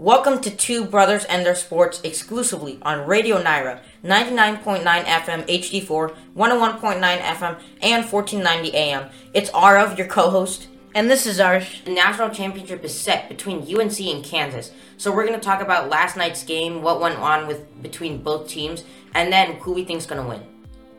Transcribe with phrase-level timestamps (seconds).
[0.00, 7.18] Welcome to Two Brothers and Their Sports exclusively on Radio Nyra, 99.9 FM HD4, 101.9
[7.20, 9.10] FM, and 1490 AM.
[9.34, 10.68] It's Aarav, your co-host.
[10.94, 14.72] And this is our The national championship is set between UNC and Kansas.
[14.96, 18.48] So we're going to talk about last night's game, what went on with between both
[18.48, 20.42] teams, and then who we think's going to win.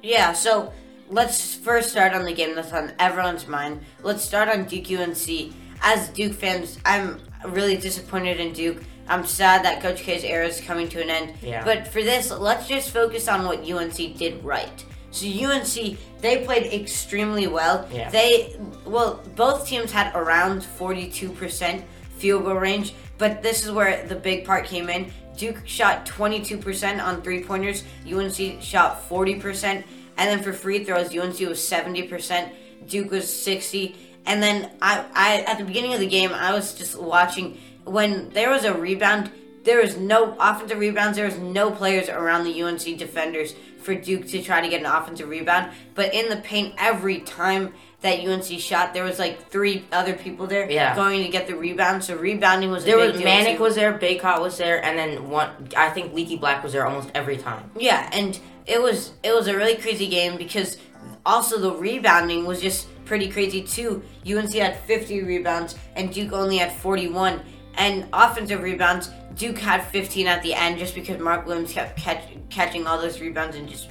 [0.03, 0.73] Yeah, so
[1.09, 3.81] let's first start on the game that's on everyone's mind.
[4.03, 5.55] Let's start on Duke UNC.
[5.81, 8.81] As Duke fans, I'm really disappointed in Duke.
[9.08, 11.34] I'm sad that Coach K's era is coming to an end.
[11.41, 11.63] Yeah.
[11.66, 14.85] But for this, let's just focus on what UNC did right.
[15.12, 17.88] So UNC, they played extremely well.
[17.91, 18.09] Yeah.
[18.09, 21.84] They well, both teams had around 42%
[22.18, 25.12] field goal range, but this is where the big part came in.
[25.35, 27.84] Duke shot 22% on three pointers.
[28.10, 29.84] UNC shot 40%, and
[30.18, 32.51] then for free throws, UNC was 70%.
[32.88, 33.95] Duke was 60.
[34.25, 38.29] And then I, I at the beginning of the game, I was just watching when
[38.29, 39.31] there was a rebound.
[39.63, 41.17] There was no offensive rebounds.
[41.17, 44.87] There was no players around the UNC defenders for Duke to try to get an
[44.87, 45.71] offensive rebound.
[45.93, 50.47] But in the paint, every time that UNC shot, there was like three other people
[50.47, 50.95] there Yeah.
[50.95, 52.03] going to get the rebound.
[52.03, 54.97] So rebounding was a There big was deal Manek was there, Bacot was there, and
[54.97, 55.49] then one.
[55.77, 57.69] I think Leaky Black was there almost every time.
[57.77, 60.77] Yeah, and it was it was a really crazy game because
[61.23, 64.01] also the rebounding was just pretty crazy too.
[64.25, 67.41] UNC had 50 rebounds and Duke only had 41.
[67.75, 72.23] And offensive rebounds, Duke had 15 at the end just because Mark Williams kept catch,
[72.50, 73.89] catching all those rebounds and just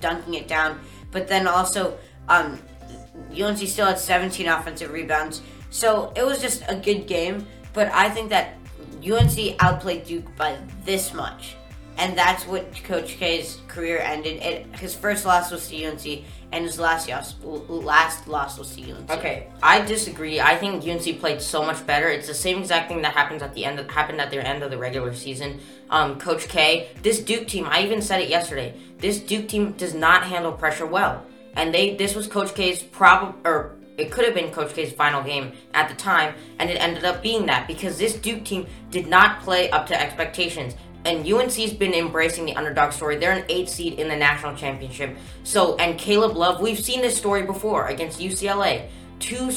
[0.00, 0.80] dunking it down.
[1.10, 1.98] But then also,
[2.30, 2.58] um,
[3.38, 5.42] UNC still had 17 offensive rebounds.
[5.68, 7.46] So it was just a good game.
[7.74, 8.54] But I think that
[9.06, 10.56] UNC outplayed Duke by
[10.86, 11.56] this much.
[11.98, 14.42] And that's what Coach K's career ended.
[14.42, 18.92] It, his first loss was to UNC, and his last loss, last loss was to
[18.92, 19.10] UNC.
[19.10, 20.38] Okay, I disagree.
[20.40, 22.08] I think UNC played so much better.
[22.08, 23.80] It's the same exact thing that happens at the end.
[23.80, 25.60] Of, happened at the end of the regular season.
[25.90, 27.66] Um, Coach K, this Duke team.
[27.66, 28.74] I even said it yesterday.
[28.98, 31.24] This Duke team does not handle pressure well,
[31.54, 31.96] and they.
[31.96, 35.88] This was Coach K's problem, or it could have been Coach K's final game at
[35.88, 39.70] the time, and it ended up being that because this Duke team did not play
[39.70, 40.74] up to expectations.
[41.04, 43.16] And UNC's been embracing the underdog story.
[43.16, 45.16] They're an eight seed in the national championship.
[45.42, 48.88] So, and Caleb Love, we've seen this story before against UCLA.
[49.18, 49.50] Two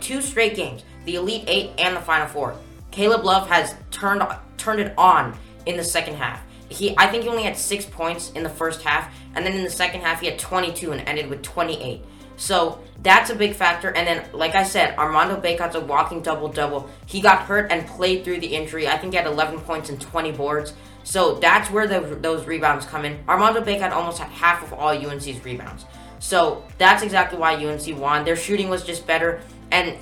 [0.00, 2.56] two straight games, the Elite Eight and the Final Four.
[2.90, 4.22] Caleb Love has turned
[4.56, 5.36] turned it on
[5.66, 6.42] in the second half.
[6.68, 9.64] He, I think he only had six points in the first half, and then in
[9.64, 12.02] the second half he had 22 and ended with 28.
[12.36, 13.90] So that's a big factor.
[13.90, 16.88] And then, like I said, Armando Bacot's a walking double double.
[17.06, 18.88] He got hurt and played through the injury.
[18.88, 20.74] I think he had 11 points and 20 boards.
[21.04, 23.18] So that's where the, those rebounds come in.
[23.28, 25.84] Armando Bacot almost had half of all UNC's rebounds.
[26.20, 28.24] So that's exactly why UNC won.
[28.24, 29.40] Their shooting was just better.
[29.72, 29.96] And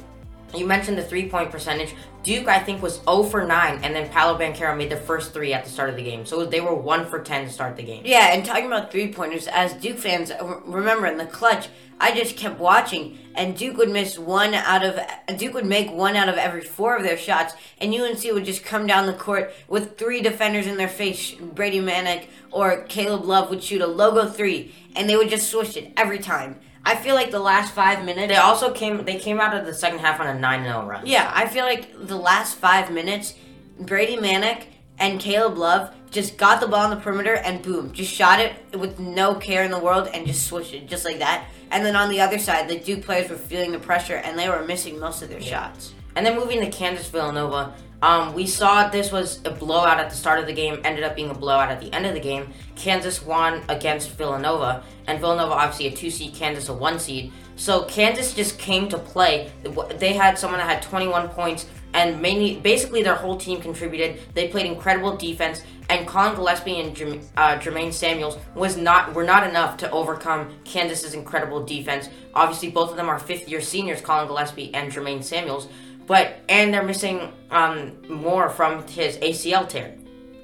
[0.55, 1.95] you mentioned the three point percentage.
[2.23, 5.55] Duke, I think, was 0 for 9, and then Paolo Banchero made the first three
[5.55, 6.27] at the start of the game.
[6.27, 8.03] So they were 1 for 10 to start the game.
[8.05, 11.69] Yeah, and talking about three pointers, as Duke fans uh, remember in the clutch,
[11.99, 14.99] I just kept watching, and Duke would miss one out of
[15.39, 18.65] Duke would make one out of every four of their shots, and UNC would just
[18.65, 21.33] come down the court with three defenders in their face.
[21.35, 25.77] Brady Manek or Caleb Love would shoot a logo three, and they would just swish
[25.77, 26.59] it every time.
[26.85, 28.29] I feel like the last five minutes.
[28.29, 31.07] They also came they came out of the second half on a 9 0 run.
[31.07, 33.35] Yeah, I feel like the last five minutes,
[33.79, 34.65] Brady Manek
[34.99, 38.55] and Caleb Love just got the ball on the perimeter and boom, just shot it
[38.77, 41.47] with no care in the world and just switched it just like that.
[41.71, 44.49] And then on the other side, the Duke players were feeling the pressure and they
[44.49, 45.95] were missing most of their shots.
[46.21, 47.73] And then moving to Kansas Villanova,
[48.03, 51.17] um, we saw this was a blowout at the start of the game, ended up
[51.17, 52.53] being a blowout at the end of the game.
[52.77, 57.33] Kansas won against Villanova, and Villanova obviously a two seed, Kansas a one seed.
[57.57, 59.51] So Kansas just came to play.
[59.97, 61.65] They had someone that had 21 points,
[61.95, 64.21] and mainly, basically, their whole team contributed.
[64.35, 66.91] They played incredible defense, and Colin Gillespie and
[67.39, 72.11] uh, Jermaine Samuels was not were not enough to overcome Kansas's incredible defense.
[72.35, 75.69] Obviously, both of them are fifth year seniors, Colin Gillespie and Jermaine Samuels
[76.11, 79.95] but and they're missing um, Moore from his ACL tear.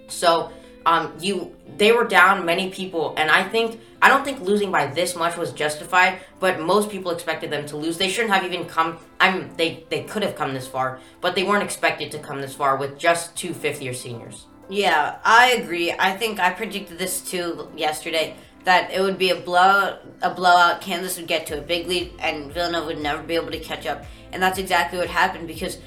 [0.06, 0.52] So
[0.86, 4.86] um, you they were down many people, and I think I don't think losing by
[4.86, 6.20] this much was justified.
[6.38, 7.98] But most people expected them to lose.
[7.98, 8.98] They shouldn't have even come.
[9.18, 12.40] I mean, they they could have come this far, but they weren't expected to come
[12.40, 14.46] this far with just two fifth year seniors.
[14.68, 15.92] Yeah, I agree.
[15.98, 18.36] I think I predicted this too yesterday
[18.66, 20.02] that it would be a blowout.
[20.22, 20.80] A blowout.
[20.80, 23.86] Kansas would get to a big lead, and Villanova would never be able to catch
[23.86, 24.04] up.
[24.32, 25.78] And that's exactly what happened because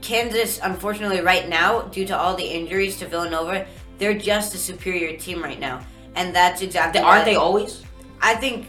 [0.00, 3.66] Kansas, unfortunately, right now, due to all the injuries to Villanova,
[3.98, 5.84] they're just a superior team right now,
[6.14, 7.02] and that's exactly.
[7.02, 7.82] Aren't they always?
[8.22, 8.68] I think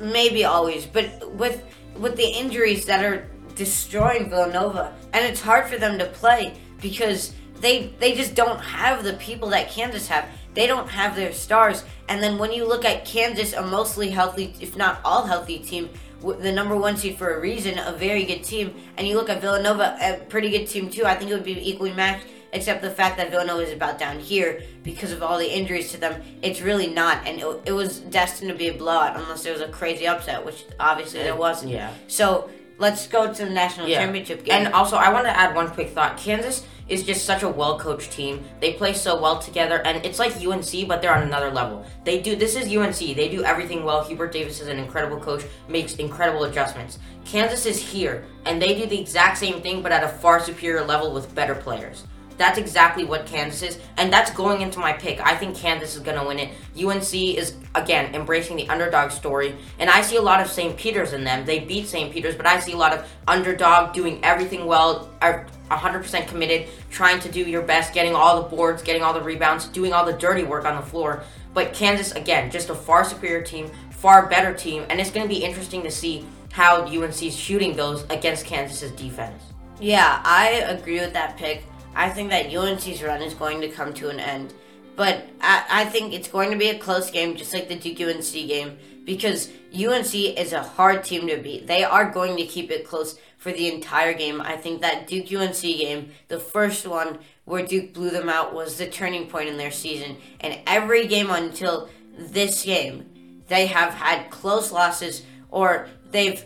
[0.00, 1.62] maybe always, but with
[1.98, 7.34] with the injuries that are destroying Villanova, and it's hard for them to play because
[7.60, 10.26] they they just don't have the people that Kansas have.
[10.54, 11.84] They don't have their stars.
[12.08, 15.88] And then when you look at Kansas, a mostly healthy, if not all healthy team,
[16.20, 18.74] the number one seed for a reason, a very good team.
[18.96, 21.04] And you look at Villanova, a pretty good team too.
[21.04, 24.20] I think it would be equally matched, except the fact that Villanova is about down
[24.20, 26.22] here because of all the injuries to them.
[26.42, 29.62] It's really not, and it, it was destined to be a blowout unless there was
[29.62, 31.72] a crazy upset, which obviously there wasn't.
[31.72, 31.92] Yeah.
[32.08, 33.98] So let's go to the national Yeah.
[34.00, 34.66] championship game.
[34.66, 36.16] And also, I want to add one quick thought.
[36.16, 38.44] Kansas is just such a well coached team.
[38.60, 41.84] They play so well together, and it's like UNC, but they're on another level.
[42.04, 43.14] They do this is UNC.
[43.14, 44.04] They do everything well.
[44.04, 46.98] Hubert Davis is an incredible coach, makes incredible adjustments.
[47.24, 50.84] Kansas is here, and they do the exact same thing, but at a far superior
[50.84, 52.04] level with better players.
[52.42, 55.24] That's exactly what Kansas is, and that's going into my pick.
[55.24, 56.50] I think Kansas is going to win it.
[56.76, 60.76] UNC is, again, embracing the underdog story, and I see a lot of St.
[60.76, 61.46] Peter's in them.
[61.46, 62.12] They beat St.
[62.12, 67.20] Peter's, but I see a lot of underdog doing everything well, are 100% committed, trying
[67.20, 70.12] to do your best, getting all the boards, getting all the rebounds, doing all the
[70.12, 71.22] dirty work on the floor.
[71.54, 75.32] But Kansas, again, just a far superior team, far better team, and it's going to
[75.32, 79.40] be interesting to see how UNC's shooting goes against Kansas's defense.
[79.80, 81.64] Yeah, I agree with that pick.
[81.94, 84.54] I think that UNC's run is going to come to an end.
[84.96, 88.00] But I, I think it's going to be a close game, just like the Duke
[88.00, 91.66] UNC game, because UNC is a hard team to beat.
[91.66, 94.40] They are going to keep it close for the entire game.
[94.40, 98.76] I think that Duke UNC game, the first one where Duke blew them out, was
[98.76, 100.16] the turning point in their season.
[100.40, 101.88] And every game until
[102.18, 106.44] this game, they have had close losses or they've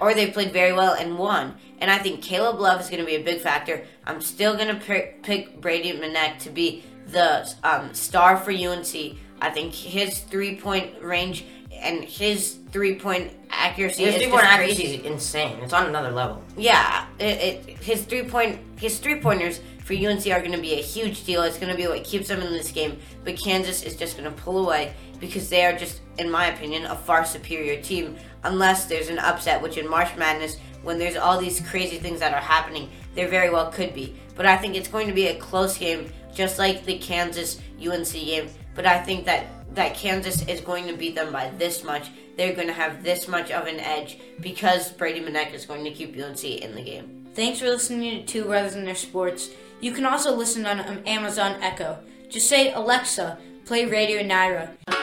[0.00, 1.54] or they've played very well and won.
[1.80, 3.84] And I think Caleb Love is going to be a big factor.
[4.06, 9.16] I'm still going to pick, pick Brady Manek to be the um, star for UNC.
[9.40, 14.44] I think his three point range and his three point accuracy His is three point
[14.44, 14.72] crazy.
[14.72, 15.58] accuracy is insane.
[15.62, 16.42] It's on another level.
[16.56, 20.74] Yeah, it, it, his three point his three pointers for UNC are going to be
[20.74, 21.42] a huge deal.
[21.42, 22.98] It's going to be what keeps them in this game.
[23.24, 26.84] But Kansas is just going to pull away because they are just, in my opinion,
[26.84, 28.16] a far superior team.
[28.42, 32.34] Unless there's an upset, which in March Madness, when there's all these crazy things that
[32.34, 34.16] are happening, there very well could be.
[34.34, 38.12] But I think it's going to be a close game, just like the Kansas UNC
[38.12, 38.48] game.
[38.74, 42.10] But I think that that Kansas is going to beat them by this much.
[42.36, 45.90] They're going to have this much of an edge because Brady Manek is going to
[45.90, 47.26] keep UNC in the game.
[47.34, 49.50] Thanks for listening to Two Brothers in Their Sports.
[49.80, 51.98] You can also listen on Amazon Echo.
[52.28, 55.01] Just say, Alexa, play Radio Nyra.